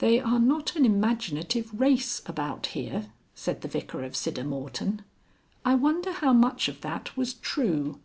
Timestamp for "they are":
0.00-0.38